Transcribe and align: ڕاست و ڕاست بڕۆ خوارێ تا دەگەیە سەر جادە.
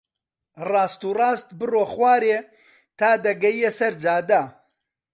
ڕاست 0.69 1.01
و 1.07 1.11
ڕاست 1.19 1.47
بڕۆ 1.59 1.83
خوارێ 1.93 2.37
تا 2.99 3.09
دەگەیە 3.25 3.69
سەر 3.77 3.93
جادە. 4.03 4.41